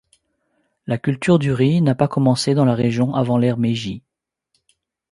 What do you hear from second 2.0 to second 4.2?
commencé dans la région avant l'Ere Meiji.